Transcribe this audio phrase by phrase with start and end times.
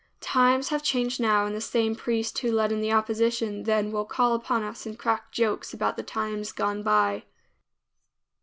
[0.19, 4.03] Times have changed now, and the same priest who led in the opposition then will
[4.03, 7.25] call upon us and crack jokes about the times gone by.